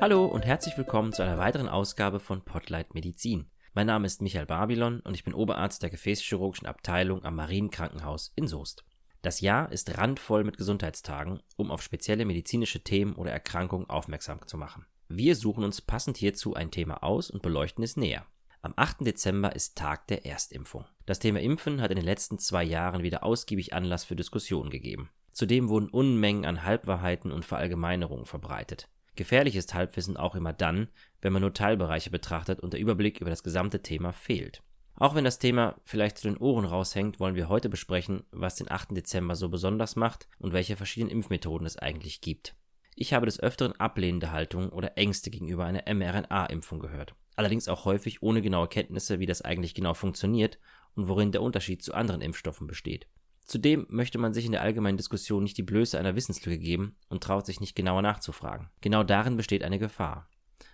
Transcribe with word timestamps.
Hallo 0.00 0.24
und 0.24 0.46
herzlich 0.46 0.78
willkommen 0.78 1.12
zu 1.12 1.22
einer 1.22 1.36
weiteren 1.36 1.68
Ausgabe 1.68 2.20
von 2.20 2.42
Potlight 2.42 2.94
Medizin. 2.94 3.50
Mein 3.74 3.86
Name 3.86 4.06
ist 4.06 4.22
Michael 4.22 4.46
Babylon 4.46 5.00
und 5.00 5.14
ich 5.14 5.24
bin 5.24 5.34
Oberarzt 5.34 5.82
der 5.82 5.90
Gefäßchirurgischen 5.90 6.66
Abteilung 6.66 7.22
am 7.22 7.36
Marienkrankenhaus 7.36 8.32
in 8.34 8.46
Soest. 8.46 8.82
Das 9.20 9.42
Jahr 9.42 9.70
ist 9.70 9.98
randvoll 9.98 10.42
mit 10.42 10.56
Gesundheitstagen, 10.56 11.40
um 11.56 11.70
auf 11.70 11.82
spezielle 11.82 12.24
medizinische 12.24 12.82
Themen 12.82 13.14
oder 13.14 13.30
Erkrankungen 13.30 13.90
aufmerksam 13.90 14.40
zu 14.46 14.56
machen. 14.56 14.86
Wir 15.10 15.36
suchen 15.36 15.64
uns 15.64 15.82
passend 15.82 16.16
hierzu 16.16 16.54
ein 16.54 16.70
Thema 16.70 17.02
aus 17.02 17.28
und 17.30 17.42
beleuchten 17.42 17.84
es 17.84 17.98
näher. 17.98 18.24
Am 18.62 18.72
8. 18.76 19.06
Dezember 19.06 19.54
ist 19.54 19.76
Tag 19.76 20.06
der 20.06 20.24
Erstimpfung. 20.24 20.86
Das 21.04 21.18
Thema 21.18 21.40
Impfen 21.40 21.82
hat 21.82 21.90
in 21.90 21.96
den 21.96 22.06
letzten 22.06 22.38
zwei 22.38 22.64
Jahren 22.64 23.02
wieder 23.02 23.22
ausgiebig 23.22 23.74
Anlass 23.74 24.04
für 24.04 24.16
Diskussionen 24.16 24.70
gegeben. 24.70 25.10
Zudem 25.32 25.68
wurden 25.68 25.90
Unmengen 25.90 26.46
an 26.46 26.62
Halbwahrheiten 26.64 27.32
und 27.32 27.44
Verallgemeinerungen 27.44 28.24
verbreitet. 28.24 28.88
Gefährlich 29.16 29.56
ist 29.56 29.74
Halbwissen 29.74 30.16
auch 30.16 30.34
immer 30.34 30.52
dann, 30.52 30.88
wenn 31.20 31.32
man 31.32 31.42
nur 31.42 31.52
Teilbereiche 31.52 32.10
betrachtet 32.10 32.60
und 32.60 32.72
der 32.72 32.80
Überblick 32.80 33.20
über 33.20 33.30
das 33.30 33.42
gesamte 33.42 33.82
Thema 33.82 34.12
fehlt. 34.12 34.62
Auch 34.94 35.14
wenn 35.14 35.24
das 35.24 35.38
Thema 35.38 35.80
vielleicht 35.84 36.18
zu 36.18 36.28
den 36.28 36.36
Ohren 36.36 36.64
raushängt, 36.64 37.20
wollen 37.20 37.34
wir 37.34 37.48
heute 37.48 37.68
besprechen, 37.68 38.24
was 38.32 38.56
den 38.56 38.70
8. 38.70 38.96
Dezember 38.96 39.34
so 39.34 39.48
besonders 39.48 39.96
macht 39.96 40.28
und 40.38 40.52
welche 40.52 40.76
verschiedenen 40.76 41.10
Impfmethoden 41.12 41.66
es 41.66 41.78
eigentlich 41.78 42.20
gibt. 42.20 42.54
Ich 42.96 43.14
habe 43.14 43.24
des 43.24 43.40
Öfteren 43.40 43.72
ablehnende 43.80 44.30
Haltungen 44.30 44.68
oder 44.68 44.98
Ängste 44.98 45.30
gegenüber 45.30 45.64
einer 45.64 45.84
mRNA-Impfung 45.86 46.80
gehört. 46.80 47.14
Allerdings 47.34 47.68
auch 47.68 47.86
häufig 47.86 48.22
ohne 48.22 48.42
genaue 48.42 48.68
Kenntnisse, 48.68 49.20
wie 49.20 49.26
das 49.26 49.40
eigentlich 49.40 49.74
genau 49.74 49.94
funktioniert 49.94 50.58
und 50.94 51.08
worin 51.08 51.32
der 51.32 51.40
Unterschied 51.40 51.82
zu 51.82 51.94
anderen 51.94 52.20
Impfstoffen 52.20 52.66
besteht. 52.66 53.06
Zudem 53.50 53.84
möchte 53.88 54.16
man 54.16 54.32
sich 54.32 54.46
in 54.46 54.52
der 54.52 54.62
allgemeinen 54.62 54.96
Diskussion 54.96 55.42
nicht 55.42 55.58
die 55.58 55.64
Blöße 55.64 55.98
einer 55.98 56.14
Wissenslücke 56.14 56.60
geben 56.60 56.94
und 57.08 57.24
traut 57.24 57.46
sich 57.46 57.58
nicht 57.58 57.74
genauer 57.74 58.00
nachzufragen. 58.00 58.70
Genau 58.80 59.02
darin 59.02 59.36
besteht 59.36 59.64
eine 59.64 59.80
Gefahr. 59.80 60.28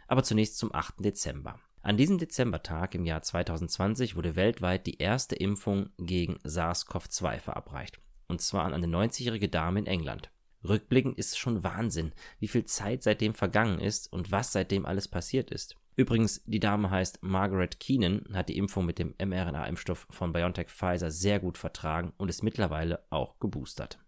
Aber 0.08 0.22
zunächst 0.22 0.58
zum 0.58 0.74
8. 0.74 0.96
Dezember. 0.98 1.58
An 1.80 1.96
diesem 1.96 2.18
Dezembertag 2.18 2.94
im 2.94 3.06
Jahr 3.06 3.22
2020 3.22 4.14
wurde 4.14 4.36
weltweit 4.36 4.86
die 4.86 4.98
erste 4.98 5.36
Impfung 5.36 5.88
gegen 5.96 6.36
SARS-CoV-2 6.44 7.38
verabreicht. 7.38 7.98
Und 8.28 8.42
zwar 8.42 8.66
an 8.66 8.74
eine 8.74 8.88
90-jährige 8.88 9.48
Dame 9.48 9.78
in 9.78 9.86
England. 9.86 10.30
Rückblickend 10.62 11.16
ist 11.16 11.30
es 11.30 11.38
schon 11.38 11.64
Wahnsinn, 11.64 12.12
wie 12.40 12.48
viel 12.48 12.66
Zeit 12.66 13.02
seitdem 13.02 13.32
vergangen 13.32 13.80
ist 13.80 14.12
und 14.12 14.32
was 14.32 14.52
seitdem 14.52 14.84
alles 14.84 15.08
passiert 15.08 15.50
ist. 15.50 15.76
Übrigens, 15.96 16.42
die 16.44 16.60
Dame 16.60 16.90
heißt 16.90 17.22
Margaret 17.22 17.80
Keenan, 17.80 18.26
hat 18.34 18.50
die 18.50 18.58
Impfung 18.58 18.84
mit 18.84 18.98
dem 18.98 19.14
mRNA-Impfstoff 19.18 20.06
von 20.10 20.32
BioNTech 20.32 20.68
Pfizer 20.68 21.10
sehr 21.10 21.40
gut 21.40 21.56
vertragen 21.56 22.12
und 22.18 22.28
ist 22.28 22.42
mittlerweile 22.42 23.04
auch 23.08 23.38
geboostert. 23.40 23.98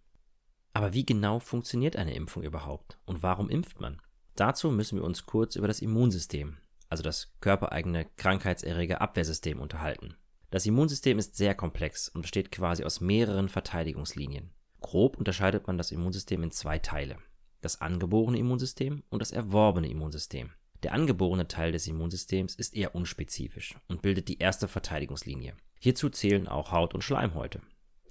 Aber 0.74 0.92
wie 0.92 1.06
genau 1.06 1.40
funktioniert 1.40 1.96
eine 1.96 2.14
Impfung 2.14 2.42
überhaupt 2.42 2.98
und 3.06 3.22
warum 3.22 3.48
impft 3.48 3.80
man? 3.80 4.02
Dazu 4.36 4.70
müssen 4.70 4.98
wir 4.98 5.04
uns 5.04 5.24
kurz 5.24 5.56
über 5.56 5.66
das 5.66 5.80
Immunsystem, 5.80 6.58
also 6.90 7.02
das 7.02 7.32
körpereigene 7.40 8.04
Krankheitserreger-Abwehrsystem, 8.16 9.58
unterhalten. 9.58 10.14
Das 10.50 10.66
Immunsystem 10.66 11.18
ist 11.18 11.36
sehr 11.36 11.54
komplex 11.54 12.08
und 12.08 12.20
besteht 12.20 12.52
quasi 12.52 12.84
aus 12.84 13.00
mehreren 13.00 13.48
Verteidigungslinien. 13.48 14.50
Grob 14.80 15.16
unterscheidet 15.16 15.66
man 15.66 15.78
das 15.78 15.90
Immunsystem 15.90 16.42
in 16.42 16.50
zwei 16.50 16.78
Teile: 16.78 17.16
das 17.62 17.80
angeborene 17.80 18.38
Immunsystem 18.38 19.02
und 19.08 19.20
das 19.20 19.32
erworbene 19.32 19.88
Immunsystem. 19.88 20.50
Der 20.82 20.92
angeborene 20.92 21.48
Teil 21.48 21.72
des 21.72 21.86
Immunsystems 21.86 22.54
ist 22.54 22.76
eher 22.76 22.94
unspezifisch 22.94 23.74
und 23.88 24.02
bildet 24.02 24.28
die 24.28 24.38
erste 24.38 24.68
Verteidigungslinie. 24.68 25.54
Hierzu 25.80 26.08
zählen 26.08 26.46
auch 26.46 26.70
Haut 26.70 26.94
und 26.94 27.02
Schleimhäute. 27.02 27.60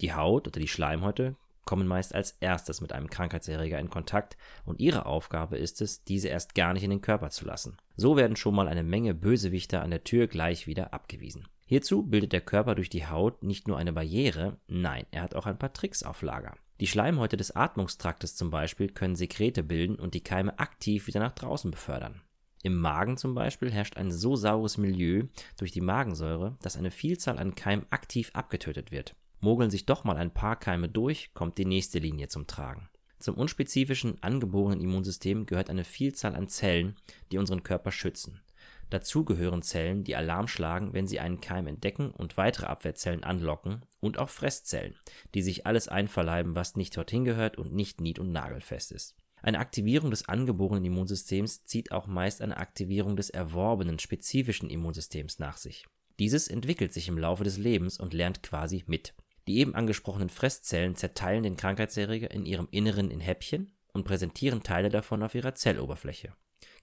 Die 0.01 0.13
Haut 0.13 0.47
oder 0.47 0.59
die 0.59 0.67
Schleimhäute 0.67 1.35
kommen 1.67 1.87
meist 1.87 2.15
als 2.15 2.31
erstes 2.39 2.81
mit 2.81 2.93
einem 2.93 3.09
Krankheitserreger 3.09 3.77
in 3.79 3.89
Kontakt 3.89 4.37
und 4.65 4.79
ihre 4.79 5.05
Aufgabe 5.05 5.57
ist 5.57 5.81
es, 5.81 6.03
diese 6.03 6.29
erst 6.29 6.55
gar 6.55 6.73
nicht 6.73 6.83
in 6.83 6.89
den 6.89 7.01
Körper 7.01 7.29
zu 7.29 7.45
lassen. 7.45 7.77
So 7.95 8.15
werden 8.15 8.37
schon 8.37 8.55
mal 8.55 8.67
eine 8.67 8.83
Menge 8.83 9.13
Bösewichter 9.13 9.81
an 9.81 9.91
der 9.91 10.03
Tür 10.03 10.27
gleich 10.27 10.65
wieder 10.65 10.93
abgewiesen. 10.93 11.47
Hierzu 11.65 12.03
bildet 12.03 12.31
der 12.31 12.41
Körper 12.41 12.75
durch 12.75 12.89
die 12.89 13.07
Haut 13.07 13.43
nicht 13.43 13.67
nur 13.67 13.77
eine 13.77 13.91
Barriere, 13.91 14.57
nein, 14.67 15.05
er 15.11 15.21
hat 15.21 15.35
auch 15.35 15.45
ein 15.45 15.59
paar 15.59 15.73
Tricks 15.73 16.03
auf 16.03 16.21
Lager. 16.21 16.55
Die 16.79 16.87
Schleimhäute 16.87 17.37
des 17.37 17.55
Atmungstraktes 17.55 18.35
zum 18.35 18.49
Beispiel 18.49 18.89
können 18.89 19.15
Sekrete 19.15 19.63
bilden 19.63 19.95
und 19.95 20.13
die 20.13 20.23
Keime 20.23 20.57
aktiv 20.59 21.07
wieder 21.07 21.19
nach 21.19 21.33
draußen 21.33 21.71
befördern. 21.71 22.21
Im 22.63 22.75
Magen 22.75 23.17
zum 23.17 23.35
Beispiel 23.35 23.71
herrscht 23.71 23.97
ein 23.97 24.11
so 24.11 24.35
saures 24.35 24.77
Milieu 24.77 25.23
durch 25.57 25.71
die 25.71 25.81
Magensäure, 25.81 26.57
dass 26.61 26.77
eine 26.77 26.91
Vielzahl 26.91 27.37
an 27.37 27.55
Keimen 27.55 27.85
aktiv 27.91 28.31
abgetötet 28.33 28.91
wird. 28.91 29.15
Mogeln 29.39 29.69
sich 29.69 29.85
doch 29.85 30.03
mal 30.03 30.17
ein 30.17 30.33
paar 30.33 30.55
Keime 30.55 30.89
durch, 30.89 31.33
kommt 31.33 31.57
die 31.57 31.65
nächste 31.65 31.99
Linie 31.99 32.27
zum 32.27 32.47
Tragen. 32.47 32.89
Zum 33.19 33.35
unspezifischen 33.35 34.21
angeborenen 34.21 34.81
Immunsystem 34.81 35.45
gehört 35.45 35.69
eine 35.69 35.83
Vielzahl 35.83 36.35
an 36.35 36.49
Zellen, 36.49 36.95
die 37.31 37.37
unseren 37.37 37.63
Körper 37.63 37.91
schützen. 37.91 38.41
Dazu 38.89 39.25
gehören 39.25 39.63
Zellen, 39.63 40.03
die 40.03 40.15
Alarm 40.15 40.47
schlagen, 40.47 40.93
wenn 40.93 41.07
sie 41.07 41.19
einen 41.19 41.41
Keim 41.41 41.67
entdecken 41.67 42.11
und 42.11 42.37
weitere 42.37 42.67
Abwehrzellen 42.67 43.23
anlocken, 43.23 43.81
und 43.99 44.17
auch 44.17 44.29
Fresszellen, 44.29 44.95
die 45.33 45.41
sich 45.41 45.65
alles 45.65 45.87
einverleiben, 45.89 46.55
was 46.55 46.75
nicht 46.75 46.95
dorthin 46.95 47.25
gehört 47.25 47.57
und 47.57 47.73
nicht 47.73 47.99
nied- 47.99 48.19
und 48.19 48.31
nagelfest 48.31 48.91
ist. 48.91 49.15
Eine 49.41 49.59
Aktivierung 49.59 50.09
des 50.09 50.27
angeborenen 50.27 50.85
Immunsystems 50.85 51.63
zieht 51.65 51.91
auch 51.91 52.07
meist 52.07 52.41
eine 52.41 52.57
Aktivierung 52.57 53.15
des 53.15 53.29
erworbenen 53.29 53.99
spezifischen 53.99 54.69
Immunsystems 54.69 55.39
nach 55.39 55.57
sich. 55.57 55.85
Dieses 56.19 56.47
entwickelt 56.47 56.93
sich 56.93 57.07
im 57.07 57.17
Laufe 57.17 57.43
des 57.43 57.57
Lebens 57.57 57.99
und 57.99 58.13
lernt 58.13 58.41
quasi 58.41 58.83
mit. 58.87 59.13
Die 59.47 59.59
eben 59.59 59.75
angesprochenen 59.75 60.29
Fresszellen 60.29 60.95
zerteilen 60.95 61.43
den 61.43 61.55
Krankheitserreger 61.55 62.31
in 62.31 62.45
ihrem 62.45 62.67
Inneren 62.71 63.11
in 63.11 63.19
Häppchen 63.19 63.71
und 63.93 64.03
präsentieren 64.03 64.63
Teile 64.63 64.89
davon 64.89 65.23
auf 65.23 65.35
ihrer 65.35 65.55
Zelloberfläche. 65.55 66.33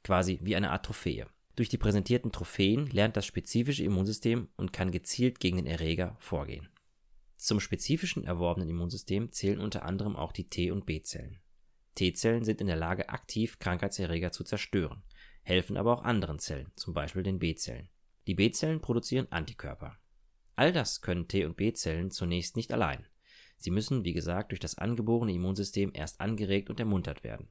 Quasi 0.02 0.38
wie 0.42 0.56
eine 0.56 0.70
Art 0.70 0.86
Trophäe. 0.86 1.26
Durch 1.56 1.68
die 1.68 1.78
präsentierten 1.78 2.32
Trophäen 2.32 2.86
lernt 2.86 3.16
das 3.16 3.26
spezifische 3.26 3.84
Immunsystem 3.84 4.48
und 4.56 4.72
kann 4.72 4.90
gezielt 4.90 5.40
gegen 5.40 5.56
den 5.56 5.66
Erreger 5.66 6.16
vorgehen. 6.18 6.68
Zum 7.36 7.60
spezifischen 7.60 8.24
erworbenen 8.24 8.68
Immunsystem 8.68 9.30
zählen 9.30 9.60
unter 9.60 9.84
anderem 9.84 10.16
auch 10.16 10.32
die 10.32 10.48
T- 10.48 10.70
und 10.70 10.86
B-Zellen. 10.86 11.40
T-Zellen 11.94 12.44
sind 12.44 12.60
in 12.60 12.66
der 12.66 12.76
Lage, 12.76 13.08
aktiv 13.08 13.58
Krankheitserreger 13.58 14.32
zu 14.32 14.44
zerstören, 14.44 15.02
helfen 15.42 15.76
aber 15.76 15.92
auch 15.92 16.04
anderen 16.04 16.38
Zellen, 16.38 16.72
zum 16.76 16.94
Beispiel 16.94 17.22
den 17.22 17.38
B-Zellen. 17.38 17.88
Die 18.26 18.34
B-Zellen 18.34 18.80
produzieren 18.80 19.30
Antikörper. 19.30 19.98
All 20.56 20.72
das 20.72 21.00
können 21.00 21.28
T- 21.28 21.44
und 21.44 21.56
B-Zellen 21.56 22.10
zunächst 22.10 22.56
nicht 22.56 22.72
allein. 22.72 23.06
Sie 23.56 23.70
müssen, 23.70 24.04
wie 24.04 24.12
gesagt, 24.12 24.50
durch 24.50 24.60
das 24.60 24.78
angeborene 24.78 25.32
Immunsystem 25.32 25.90
erst 25.94 26.20
angeregt 26.20 26.70
und 26.70 26.80
ermuntert 26.80 27.24
werden. 27.24 27.48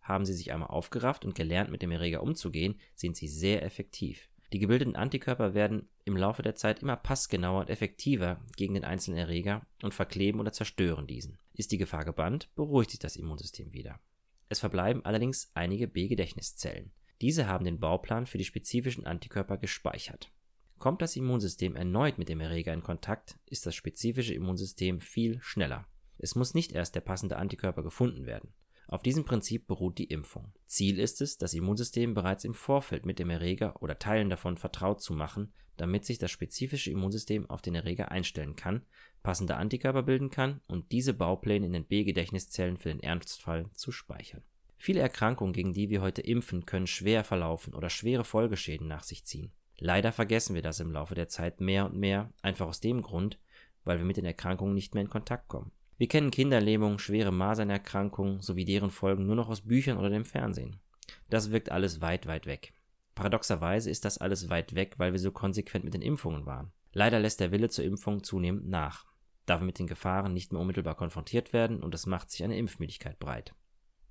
Haben 0.00 0.24
sie 0.24 0.32
sich 0.32 0.52
einmal 0.52 0.70
aufgerafft 0.70 1.24
und 1.24 1.34
gelernt, 1.34 1.70
mit 1.70 1.82
dem 1.82 1.90
Erreger 1.90 2.22
umzugehen, 2.22 2.80
sind 2.94 3.16
sie 3.16 3.28
sehr 3.28 3.62
effektiv. 3.62 4.29
Die 4.52 4.58
gebildeten 4.58 4.96
Antikörper 4.96 5.54
werden 5.54 5.88
im 6.04 6.16
Laufe 6.16 6.42
der 6.42 6.56
Zeit 6.56 6.82
immer 6.82 6.96
passgenauer 6.96 7.60
und 7.60 7.70
effektiver 7.70 8.40
gegen 8.56 8.74
den 8.74 8.84
einzelnen 8.84 9.18
Erreger 9.18 9.64
und 9.82 9.94
verkleben 9.94 10.40
oder 10.40 10.52
zerstören 10.52 11.06
diesen. 11.06 11.38
Ist 11.54 11.70
die 11.70 11.78
Gefahr 11.78 12.04
gebannt, 12.04 12.48
beruhigt 12.56 12.90
sich 12.90 12.98
das 12.98 13.16
Immunsystem 13.16 13.72
wieder. 13.72 14.00
Es 14.48 14.58
verbleiben 14.58 15.04
allerdings 15.04 15.52
einige 15.54 15.86
B-Gedächtniszellen. 15.86 16.90
Diese 17.20 17.46
haben 17.46 17.64
den 17.64 17.78
Bauplan 17.78 18.26
für 18.26 18.38
die 18.38 18.44
spezifischen 18.44 19.06
Antikörper 19.06 19.58
gespeichert. 19.58 20.32
Kommt 20.78 21.02
das 21.02 21.14
Immunsystem 21.14 21.76
erneut 21.76 22.18
mit 22.18 22.28
dem 22.28 22.40
Erreger 22.40 22.72
in 22.72 22.82
Kontakt, 22.82 23.38
ist 23.46 23.66
das 23.66 23.74
spezifische 23.74 24.34
Immunsystem 24.34 25.00
viel 25.00 25.38
schneller. 25.42 25.86
Es 26.18 26.34
muss 26.34 26.54
nicht 26.54 26.72
erst 26.72 26.94
der 26.94 27.02
passende 27.02 27.36
Antikörper 27.36 27.82
gefunden 27.82 28.26
werden. 28.26 28.52
Auf 28.90 29.02
diesem 29.02 29.24
Prinzip 29.24 29.68
beruht 29.68 29.98
die 29.98 30.06
Impfung. 30.06 30.52
Ziel 30.66 30.98
ist 30.98 31.20
es, 31.20 31.38
das 31.38 31.54
Immunsystem 31.54 32.12
bereits 32.12 32.42
im 32.44 32.54
Vorfeld 32.54 33.06
mit 33.06 33.20
dem 33.20 33.30
Erreger 33.30 33.80
oder 33.80 34.00
Teilen 34.00 34.30
davon 34.30 34.56
vertraut 34.56 35.00
zu 35.00 35.12
machen, 35.12 35.52
damit 35.76 36.04
sich 36.04 36.18
das 36.18 36.32
spezifische 36.32 36.90
Immunsystem 36.90 37.48
auf 37.48 37.62
den 37.62 37.76
Erreger 37.76 38.10
einstellen 38.10 38.56
kann, 38.56 38.82
passende 39.22 39.56
Antikörper 39.56 40.02
bilden 40.02 40.30
kann 40.30 40.60
und 40.66 40.90
diese 40.90 41.14
Baupläne 41.14 41.66
in 41.66 41.72
den 41.72 41.84
B-Gedächtniszellen 41.84 42.78
für 42.78 42.88
den 42.88 42.98
Ernstfall 42.98 43.70
zu 43.74 43.92
speichern. 43.92 44.42
Viele 44.76 44.98
Erkrankungen, 44.98 45.52
gegen 45.52 45.72
die 45.72 45.88
wir 45.88 46.02
heute 46.02 46.22
impfen, 46.22 46.66
können 46.66 46.88
schwer 46.88 47.22
verlaufen 47.22 47.74
oder 47.74 47.90
schwere 47.90 48.24
Folgeschäden 48.24 48.88
nach 48.88 49.04
sich 49.04 49.24
ziehen. 49.24 49.52
Leider 49.78 50.10
vergessen 50.10 50.56
wir 50.56 50.62
das 50.62 50.80
im 50.80 50.90
Laufe 50.90 51.14
der 51.14 51.28
Zeit 51.28 51.60
mehr 51.60 51.86
und 51.86 51.94
mehr, 51.94 52.32
einfach 52.42 52.66
aus 52.66 52.80
dem 52.80 53.02
Grund, 53.02 53.38
weil 53.84 53.98
wir 53.98 54.04
mit 54.04 54.16
den 54.16 54.24
Erkrankungen 54.24 54.74
nicht 54.74 54.94
mehr 54.94 55.04
in 55.04 55.08
Kontakt 55.08 55.46
kommen. 55.46 55.70
Wir 56.00 56.08
kennen 56.08 56.30
Kinderlähmung, 56.30 56.98
schwere 56.98 57.30
Masernerkrankungen 57.30 58.40
sowie 58.40 58.64
deren 58.64 58.90
Folgen 58.90 59.26
nur 59.26 59.36
noch 59.36 59.50
aus 59.50 59.60
Büchern 59.60 59.98
oder 59.98 60.08
dem 60.08 60.24
Fernsehen. 60.24 60.80
Das 61.28 61.50
wirkt 61.50 61.70
alles 61.70 62.00
weit, 62.00 62.26
weit 62.26 62.46
weg. 62.46 62.72
Paradoxerweise 63.14 63.90
ist 63.90 64.06
das 64.06 64.16
alles 64.16 64.48
weit 64.48 64.74
weg, 64.74 64.94
weil 64.96 65.12
wir 65.12 65.18
so 65.18 65.30
konsequent 65.30 65.84
mit 65.84 65.92
den 65.92 66.00
Impfungen 66.00 66.46
waren. 66.46 66.72
Leider 66.94 67.20
lässt 67.20 67.40
der 67.40 67.52
Wille 67.52 67.68
zur 67.68 67.84
Impfung 67.84 68.24
zunehmend 68.24 68.66
nach, 68.66 69.04
da 69.44 69.60
wir 69.60 69.66
mit 69.66 69.78
den 69.78 69.88
Gefahren 69.88 70.32
nicht 70.32 70.54
mehr 70.54 70.62
unmittelbar 70.62 70.94
konfrontiert 70.94 71.52
werden 71.52 71.82
und 71.82 71.94
es 71.94 72.06
macht 72.06 72.30
sich 72.30 72.42
eine 72.44 72.56
Impfmüdigkeit 72.56 73.18
breit. 73.18 73.54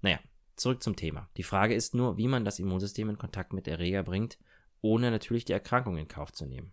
Naja, 0.03 0.19
zurück 0.57 0.83
zum 0.83 0.95
Thema. 0.95 1.27
Die 1.38 1.44
Frage 1.44 1.74
ist 1.74 1.95
nur, 1.95 2.19
wie 2.19 2.27
man 2.27 2.45
das 2.45 2.59
Immunsystem 2.59 3.09
in 3.09 3.18
Kontakt 3.18 3.51
mit 3.51 3.68
Erreger 3.68 4.03
bringt, 4.03 4.38
ohne 4.81 5.09
natürlich 5.09 5.45
die 5.45 5.53
Erkrankung 5.53 5.97
in 5.97 6.07
Kauf 6.07 6.33
zu 6.33 6.45
nehmen. 6.45 6.71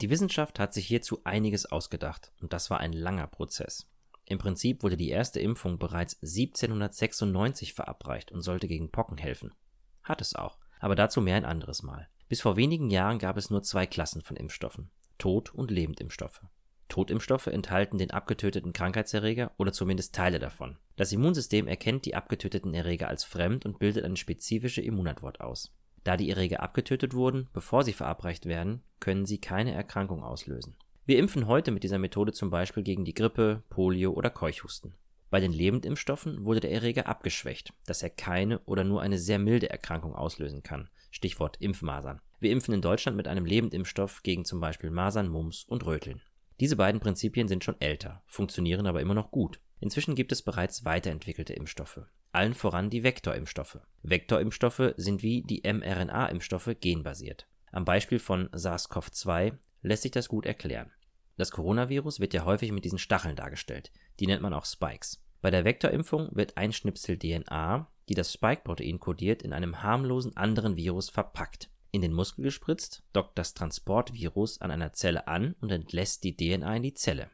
Die 0.00 0.10
Wissenschaft 0.10 0.58
hat 0.58 0.74
sich 0.74 0.88
hierzu 0.88 1.20
einiges 1.22 1.66
ausgedacht 1.66 2.32
und 2.40 2.52
das 2.52 2.68
war 2.68 2.80
ein 2.80 2.92
langer 2.92 3.28
Prozess. 3.28 3.88
Im 4.28 4.36
Prinzip 4.36 4.82
wurde 4.82 4.98
die 4.98 5.08
erste 5.08 5.40
Impfung 5.40 5.78
bereits 5.78 6.14
1796 6.22 7.72
verabreicht 7.72 8.30
und 8.30 8.42
sollte 8.42 8.68
gegen 8.68 8.90
Pocken 8.90 9.16
helfen. 9.16 9.54
Hat 10.02 10.20
es 10.20 10.34
auch. 10.34 10.58
Aber 10.80 10.94
dazu 10.94 11.22
mehr 11.22 11.36
ein 11.36 11.46
anderes 11.46 11.82
Mal. 11.82 12.08
Bis 12.28 12.42
vor 12.42 12.56
wenigen 12.56 12.90
Jahren 12.90 13.18
gab 13.18 13.38
es 13.38 13.48
nur 13.48 13.62
zwei 13.62 13.86
Klassen 13.86 14.20
von 14.20 14.36
Impfstoffen. 14.36 14.90
Tod- 15.16 15.54
und 15.54 15.70
Lebendimpfstoffe. 15.70 16.42
Totimpfstoffe 16.88 17.46
enthalten 17.46 17.96
den 17.96 18.10
abgetöteten 18.10 18.74
Krankheitserreger 18.74 19.52
oder 19.56 19.72
zumindest 19.72 20.14
Teile 20.14 20.38
davon. 20.38 20.76
Das 20.96 21.10
Immunsystem 21.12 21.66
erkennt 21.66 22.04
die 22.04 22.14
abgetöteten 22.14 22.74
Erreger 22.74 23.08
als 23.08 23.24
fremd 23.24 23.64
und 23.64 23.78
bildet 23.78 24.04
eine 24.04 24.16
spezifische 24.16 24.82
Immunantwort 24.82 25.40
aus. 25.40 25.74
Da 26.04 26.18
die 26.18 26.28
Erreger 26.28 26.62
abgetötet 26.62 27.14
wurden, 27.14 27.48
bevor 27.54 27.82
sie 27.82 27.92
verabreicht 27.94 28.44
werden, 28.44 28.82
können 29.00 29.24
sie 29.24 29.38
keine 29.38 29.72
Erkrankung 29.72 30.22
auslösen. 30.22 30.76
Wir 31.08 31.18
impfen 31.18 31.46
heute 31.46 31.70
mit 31.70 31.84
dieser 31.84 31.98
Methode 31.98 32.34
zum 32.34 32.50
Beispiel 32.50 32.82
gegen 32.82 33.06
die 33.06 33.14
Grippe, 33.14 33.62
Polio 33.70 34.12
oder 34.12 34.28
Keuchhusten. 34.28 34.92
Bei 35.30 35.40
den 35.40 35.54
Lebendimpfstoffen 35.54 36.44
wurde 36.44 36.60
der 36.60 36.70
Erreger 36.70 37.06
abgeschwächt, 37.06 37.72
dass 37.86 38.02
er 38.02 38.10
keine 38.10 38.58
oder 38.66 38.84
nur 38.84 39.00
eine 39.00 39.16
sehr 39.16 39.38
milde 39.38 39.70
Erkrankung 39.70 40.14
auslösen 40.14 40.62
kann. 40.62 40.90
Stichwort 41.10 41.56
Impfmasern. 41.60 42.20
Wir 42.40 42.50
impfen 42.50 42.74
in 42.74 42.82
Deutschland 42.82 43.16
mit 43.16 43.26
einem 43.26 43.46
Lebendimpfstoff 43.46 44.22
gegen 44.22 44.44
zum 44.44 44.60
Beispiel 44.60 44.90
Masern, 44.90 45.30
Mumps 45.30 45.64
und 45.64 45.86
Röteln. 45.86 46.20
Diese 46.60 46.76
beiden 46.76 47.00
Prinzipien 47.00 47.48
sind 47.48 47.64
schon 47.64 47.80
älter, 47.80 48.22
funktionieren 48.26 48.86
aber 48.86 49.00
immer 49.00 49.14
noch 49.14 49.30
gut. 49.30 49.60
Inzwischen 49.80 50.14
gibt 50.14 50.30
es 50.30 50.42
bereits 50.42 50.84
weiterentwickelte 50.84 51.54
Impfstoffe. 51.54 52.02
Allen 52.32 52.52
voran 52.52 52.90
die 52.90 53.02
Vektorimpfstoffe. 53.02 53.78
Vektorimpfstoffe 54.02 54.92
sind 54.98 55.22
wie 55.22 55.40
die 55.40 55.62
mRNA-Impfstoffe 55.62 56.76
genbasiert. 56.78 57.48
Am 57.72 57.86
Beispiel 57.86 58.18
von 58.18 58.50
SARS-CoV-2 58.50 59.54
lässt 59.80 60.02
sich 60.02 60.12
das 60.12 60.28
gut 60.28 60.44
erklären. 60.44 60.90
Das 61.38 61.52
Coronavirus 61.52 62.18
wird 62.18 62.34
ja 62.34 62.44
häufig 62.44 62.72
mit 62.72 62.84
diesen 62.84 62.98
Stacheln 62.98 63.36
dargestellt. 63.36 63.92
Die 64.18 64.26
nennt 64.26 64.42
man 64.42 64.52
auch 64.52 64.66
Spikes. 64.66 65.22
Bei 65.40 65.52
der 65.52 65.64
Vektorimpfung 65.64 66.30
wird 66.32 66.56
ein 66.56 66.72
Schnipsel 66.72 67.16
DNA, 67.16 67.88
die 68.08 68.14
das 68.14 68.32
Spike-Protein 68.32 68.98
kodiert, 68.98 69.42
in 69.42 69.52
einem 69.52 69.80
harmlosen 69.80 70.36
anderen 70.36 70.76
Virus 70.76 71.10
verpackt. 71.10 71.70
In 71.92 72.02
den 72.02 72.12
Muskel 72.12 72.42
gespritzt, 72.42 73.04
dockt 73.12 73.38
das 73.38 73.54
Transportvirus 73.54 74.60
an 74.60 74.72
einer 74.72 74.92
Zelle 74.94 75.28
an 75.28 75.54
und 75.60 75.70
entlässt 75.70 76.24
die 76.24 76.36
DNA 76.36 76.76
in 76.76 76.82
die 76.82 76.94
Zelle. 76.94 77.30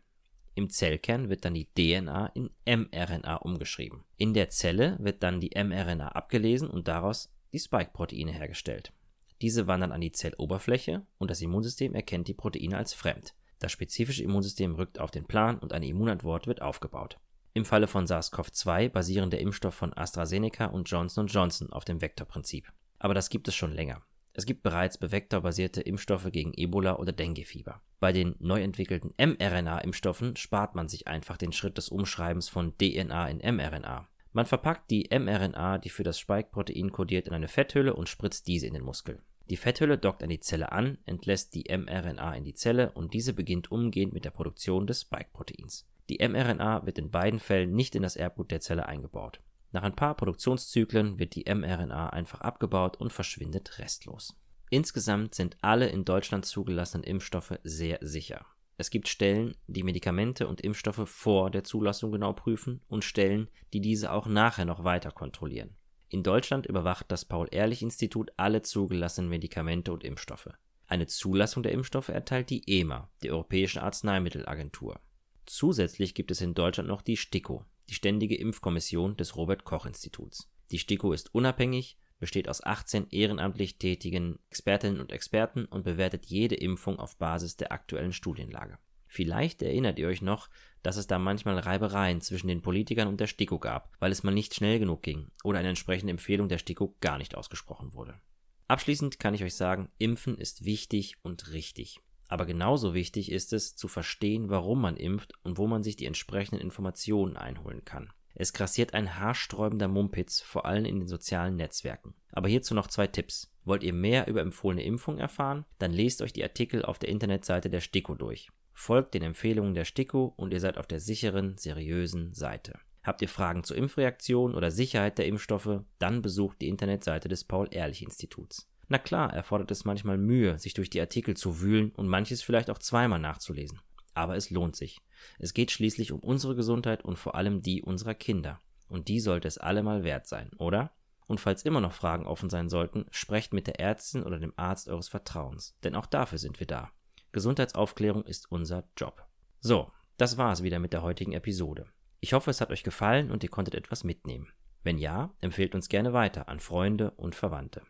Im 0.55 0.69
Zellkern 0.69 1.31
wird 1.31 1.47
dann 1.47 1.55
die 1.55 1.71
DNA 1.75 2.27
in 2.35 2.51
mRNA 2.67 3.37
umgeschrieben. 3.37 4.05
In 4.19 4.35
der 4.35 4.51
Zelle 4.51 4.99
wird 5.01 5.23
dann 5.23 5.41
die 5.41 5.53
mRNA 5.57 6.09
abgelesen 6.09 6.69
und 6.69 6.89
daraus 6.89 7.33
die 7.55 7.59
Spike-Proteine 7.59 8.33
hergestellt. 8.33 8.93
Diese 9.41 9.67
wandern 9.67 9.93
an 9.93 10.03
die 10.03 10.13
Zelloberfläche 10.13 11.07
und 11.17 11.31
das 11.31 11.41
Immunsystem 11.41 11.95
erkennt 11.95 12.29
die 12.29 12.35
Proteine 12.35 12.77
als 12.77 12.93
fremd. 12.93 13.35
Das 13.65 13.73
spezifische 13.73 14.23
Immunsystem 14.23 14.75
rückt 14.75 15.01
auf 15.01 15.11
den 15.11 15.25
Plan 15.25 15.59
und 15.59 15.73
eine 15.73 15.87
Immunantwort 15.87 16.47
wird 16.47 16.61
aufgebaut. 16.61 17.19
Im 17.55 17.65
Falle 17.65 17.87
von 17.87 18.05
SARS-CoV-2 18.05 18.91
basieren 18.91 19.31
der 19.31 19.41
Impfstoff 19.41 19.73
von 19.73 19.97
AstraZeneca 19.97 20.67
und 20.67 20.91
Johnson 20.91 21.29
Johnson 21.29 21.73
auf 21.73 21.87
dem 21.87 22.03
Vektorprinzip. 22.03 22.71
Aber 22.99 23.15
das 23.15 23.31
gibt 23.31 23.49
es 23.49 23.55
schon 23.55 23.73
länger. 23.73 24.03
Es 24.35 24.45
gibt 24.45 24.65
bereits 24.65 24.99
bevektorbasierte 24.99 25.81
Impfstoffe 25.81 26.31
gegen 26.31 26.53
Ebola 26.53 26.97
oder 26.97 27.13
Denguefieber. 27.13 27.81
Bei 28.01 28.13
den 28.13 28.35
neu 28.39 28.61
entwickelten 28.61 29.15
mRNA-Impfstoffen 29.17 30.37
spart 30.37 30.75
man 30.75 30.89
sich 30.89 31.09
einfach 31.09 31.39
den 31.39 31.53
Schritt 31.53 31.79
des 31.79 31.89
Umschreibens 31.89 32.51
von 32.51 32.77
DNA 32.77 33.31
in 33.31 33.57
mRNA. 33.57 34.07
Man 34.35 34.45
verpackt 34.45 34.91
die 34.91 35.09
mRNA, 35.11 35.79
die 35.79 35.89
für 35.89 36.03
das 36.03 36.19
Spike-Protein 36.19 36.93
kodiert, 36.93 37.29
in 37.29 37.33
eine 37.33 37.49
Fetthülle 37.49 37.97
und 37.97 38.11
spritzt 38.11 38.47
diese 38.47 38.67
in 38.67 38.75
den 38.75 38.85
Muskel. 38.85 39.23
Die 39.51 39.57
Fetthülle 39.57 39.99
dockt 39.99 40.23
an 40.23 40.31
die 40.31 40.41
Zelle 40.41 40.73
an, 40.73 40.99
entlässt 41.05 41.55
die 41.55 41.65
mRNA 41.69 42.35
in 42.35 42.45
die 42.45 42.55
Zelle 42.55 42.93
und 42.93 43.13
diese 43.13 43.35
beginnt 43.35 43.71
umgehend 43.71 44.15
mit 44.15 44.25
der 44.25 44.31
Produktion 44.31 44.87
des 44.87 45.03
Spike-Proteins. 45.03 45.87
Die 46.09 46.27
mRNA 46.27 46.87
wird 46.87 46.99
in 46.99 47.11
beiden 47.11 47.41
Fällen 47.41 47.73
nicht 47.73 47.95
in 47.95 48.03
das 48.03 48.17
Erbgut 48.17 48.51
der 48.51 48.61
Zelle 48.61 48.87
eingebaut. 48.87 49.41
Nach 49.73 49.83
ein 49.83 49.97
paar 49.97 50.15
Produktionszyklen 50.15 51.19
wird 51.19 51.35
die 51.35 51.45
mRNA 51.53 52.11
einfach 52.11 52.41
abgebaut 52.41 52.97
und 52.97 53.13
verschwindet 53.13 53.79
restlos. 53.79 54.35
Insgesamt 54.71 55.35
sind 55.35 55.57
alle 55.61 55.89
in 55.89 56.05
Deutschland 56.05 56.47
zugelassenen 56.47 57.05
Impfstoffe 57.05 57.59
sehr 57.65 57.99
sicher. 58.01 58.47
Es 58.77 58.91
gibt 58.91 59.09
Stellen, 59.09 59.57
die 59.67 59.83
Medikamente 59.83 60.49
und 60.49 60.61
Impfstoffe 60.61 61.09
vor 61.09 61.51
der 61.51 61.65
Zulassung 61.65 62.13
genau 62.13 62.33
prüfen 62.33 62.81
und 62.89 63.05
Stellen, 63.05 63.49
die 63.73 63.81
diese 63.81 64.11
auch 64.11 64.27
nachher 64.27 64.65
noch 64.65 64.85
weiter 64.85 65.11
kontrollieren. 65.11 65.77
In 66.15 66.23
Deutschland 66.23 66.67
überwacht 66.67 67.07
das 67.09 67.25
Paul-Ehrlich-Institut 67.25 68.31
alle 68.37 68.63
zugelassenen 68.63 69.29
Medikamente 69.29 69.93
und 69.93 70.05
Impfstoffe. 70.05 70.49
Eine 70.87 71.09
Zulassung 71.09 71.65
der 71.65 71.73
Impfstoffe 71.73 72.09
erteilt 72.09 72.51
die 72.51 72.63
EMA, 72.69 73.11
die 73.25 73.33
Europäische 73.33 73.83
Arzneimittelagentur. 73.83 75.01
Zusätzlich 75.45 76.15
gibt 76.15 76.31
es 76.31 76.41
in 76.41 76.55
Deutschland 76.55 76.89
noch 76.89 77.03
die 77.03 77.17
STIKO, 77.17 77.65
die 77.89 77.95
Ständige 77.95 78.37
Impfkommission 78.37 79.17
des 79.17 79.35
Robert 79.35 79.65
Koch 79.65 79.87
Instituts. 79.87 80.49
Die 80.71 80.79
STIKO 80.79 81.13
ist 81.13 81.35
unabhängig, 81.35 81.99
besteht 82.21 82.49
aus 82.49 82.63
18 82.63 83.09
ehrenamtlich 83.11 83.79
tätigen 83.79 84.39
Expertinnen 84.51 85.01
und 85.01 85.11
Experten 85.11 85.65
und 85.65 85.83
bewertet 85.83 86.27
jede 86.27 86.55
Impfung 86.55 87.01
auf 87.01 87.17
Basis 87.17 87.57
der 87.57 87.73
aktuellen 87.73 88.13
Studienlage. 88.13 88.79
Vielleicht 89.15 89.63
erinnert 89.63 90.01
ihr 90.01 90.09
euch 90.09 90.23
noch, 90.23 90.51
dass 90.83 90.97
es 90.97 91.07
da 91.07 91.21
manchmal 91.21 91.57
Reibereien 91.57 92.21
zwischen 92.21 92.49
den 92.49 92.63
Politikern 92.63 93.07
und 93.07 93.21
der 93.21 93.29
STIKO 93.29 93.61
gab, 93.61 93.93
weil 94.01 94.11
es 94.11 94.25
mal 94.25 94.35
nicht 94.35 94.57
schnell 94.57 94.81
genug 94.81 95.03
ging 95.03 95.29
oder 95.45 95.61
eine 95.61 95.69
entsprechende 95.69 96.11
Empfehlung 96.11 96.49
der 96.49 96.59
STIKO 96.59 96.97
gar 97.01 97.17
nicht 97.19 97.37
ausgesprochen 97.37 97.95
wurde. 97.95 98.21
Abschließend 98.67 99.21
kann 99.21 99.33
ich 99.33 99.45
euch 99.45 99.55
sagen, 99.55 99.89
Impfen 99.99 100.37
ist 100.37 100.65
wichtig 100.65 101.15
und 101.23 101.53
richtig. 101.53 102.01
Aber 102.27 102.45
genauso 102.45 102.93
wichtig 102.93 103.31
ist 103.31 103.53
es, 103.53 103.77
zu 103.77 103.87
verstehen, 103.87 104.49
warum 104.49 104.81
man 104.81 104.97
impft 104.97 105.33
und 105.45 105.59
wo 105.59 105.69
man 105.69 105.85
sich 105.85 105.95
die 105.95 106.07
entsprechenden 106.07 106.61
Informationen 106.61 107.37
einholen 107.37 107.85
kann. 107.85 108.13
Es 108.35 108.53
grassiert 108.53 108.95
ein 108.95 109.17
haarsträubender 109.17 109.87
Mumpitz, 109.87 110.41
vor 110.41 110.67
allem 110.67 110.87
in 110.87 110.99
den 110.99 111.09
sozialen 111.09 111.55
Netzwerken. 111.55 112.15
Aber 112.33 112.49
hierzu 112.49 112.75
noch 112.75 112.89
zwei 112.89 113.07
Tipps. 113.07 113.55
Wollt 113.63 113.85
ihr 113.85 113.93
mehr 113.93 114.27
über 114.27 114.41
empfohlene 114.41 114.83
Impfung 114.83 115.19
erfahren? 115.19 115.67
Dann 115.79 115.93
lest 115.93 116.21
euch 116.21 116.33
die 116.33 116.43
Artikel 116.43 116.85
auf 116.85 116.99
der 116.99 117.11
Internetseite 117.11 117.71
der 117.71 117.81
STIKO 117.81 118.17
durch. 118.17 118.51
Folgt 118.75 119.15
den 119.15 119.23
Empfehlungen 119.23 119.75
der 119.75 119.85
STIKO 119.85 120.35
und 120.37 120.53
ihr 120.53 120.61
seid 120.61 120.77
auf 120.77 120.87
der 120.87 121.01
sicheren, 121.01 121.57
seriösen 121.57 122.35
Seite. 122.35 122.79
Habt 123.05 123.23
ihr 123.23 123.29
Fragen 123.29 123.65
zur 123.65 123.77
Impfreaktion 123.77 124.55
oder 124.55 124.71
Sicherheit 124.71 125.19
der 125.19 125.27
Impfstoffe? 125.27 125.81
Dann 125.99 126.23
besucht 126.23 126.61
die 126.61 126.69
Internetseite 126.69 127.29
des 127.29 127.45
Paul-Ehrlich-Instituts. 127.45 128.69
Na 128.89 128.99
klar, 128.99 129.33
erfordert 129.33 129.71
es 129.71 129.85
manchmal 129.85 130.19
Mühe, 130.19 130.59
sich 130.59 130.75
durch 130.75 130.91
die 130.91 131.01
Artikel 131.01 131.37
zu 131.37 131.61
wühlen 131.61 131.93
und 131.93 132.09
manches 132.09 132.43
vielleicht 132.43 132.69
auch 132.69 132.79
zweimal 132.79 133.21
nachzulesen. 133.21 133.81
Aber 134.13 134.37
es 134.37 134.51
lohnt 134.51 134.77
sich. 134.77 135.01
Es 135.39 135.55
geht 135.55 135.71
schließlich 135.71 136.13
um 136.13 136.21
unsere 136.21 136.55
Gesundheit 136.55 137.05
und 137.05 137.19
vor 137.19 137.35
allem 137.35 137.63
die 137.63 137.83
unserer 137.83 138.15
Kinder. 138.15 138.59
Und 138.89 139.09
die 139.09 139.21
sollte 139.21 139.49
es 139.49 139.59
allemal 139.59 140.05
wert 140.05 140.27
sein, 140.27 140.51
oder? 140.59 140.93
Und 141.27 141.41
falls 141.41 141.63
immer 141.63 141.81
noch 141.81 141.93
Fragen 141.93 142.27
offen 142.27 142.51
sein 142.51 142.69
sollten, 142.69 143.07
sprecht 143.11 143.53
mit 143.53 143.67
der 143.67 143.81
Ärztin 143.81 144.23
oder 144.23 144.39
dem 144.39 144.53
Arzt 144.57 144.89
eures 144.89 145.09
Vertrauens, 145.09 145.77
denn 145.83 145.95
auch 145.95 146.07
dafür 146.07 146.39
sind 146.39 146.61
wir 146.61 146.67
da. 146.67 146.91
Gesundheitsaufklärung 147.35 148.25
ist 148.25 148.51
unser 148.51 148.85
Job. 148.97 149.27
So, 149.61 149.93
das 150.17 150.39
war 150.39 150.53
es 150.53 150.63
wieder 150.63 150.79
mit 150.79 150.93
der 150.93 151.03
heutigen 151.03 151.33
Episode. 151.33 151.87
Ich 152.21 152.33
hoffe, 152.33 152.51
es 152.51 152.61
hat 152.61 152.71
euch 152.71 152.85
gefallen 152.85 153.33
und 153.33 153.43
ihr 153.43 153.51
konntet 153.51 153.75
etwas 153.75 154.05
mitnehmen. 154.05 154.53
Wenn 154.85 154.99
ja, 154.99 155.35
empfehlt 155.41 155.75
uns 155.75 155.89
gerne 155.89 156.13
weiter 156.13 156.49
an 156.49 156.61
Freunde 156.61 157.11
und 157.11 157.35
Verwandte. 157.35 157.83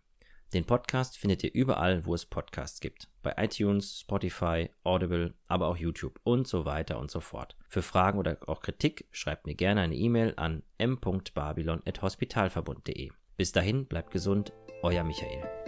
Den 0.54 0.64
Podcast 0.64 1.18
findet 1.18 1.44
ihr 1.44 1.52
überall, 1.52 2.06
wo 2.06 2.14
es 2.14 2.24
Podcasts 2.24 2.80
gibt. 2.80 3.10
Bei 3.22 3.34
iTunes, 3.36 4.00
Spotify, 4.00 4.70
Audible, 4.82 5.34
aber 5.46 5.68
auch 5.68 5.76
YouTube 5.76 6.18
und 6.22 6.48
so 6.48 6.64
weiter 6.64 6.98
und 6.98 7.10
so 7.10 7.20
fort. 7.20 7.54
Für 7.68 7.82
Fragen 7.82 8.18
oder 8.18 8.38
auch 8.46 8.62
Kritik 8.62 9.06
schreibt 9.10 9.44
mir 9.46 9.56
gerne 9.56 9.82
eine 9.82 9.96
E-Mail 9.96 10.32
an 10.36 10.62
m.babylon.hospitalverbund.de. 10.78 13.10
Bis 13.36 13.52
dahin, 13.52 13.84
bleibt 13.86 14.10
gesund, 14.10 14.54
euer 14.82 15.04
Michael. 15.04 15.63